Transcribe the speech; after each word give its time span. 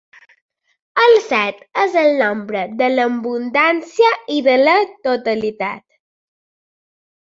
El 1.03 1.13
set 1.25 1.59
és 1.83 1.99
el 2.05 2.09
nombre 2.23 2.65
de 2.81 2.89
l'abundància 2.95 4.13
i 4.39 4.41
de 4.51 4.59
la 4.67 4.77
totalitat. 5.13 5.89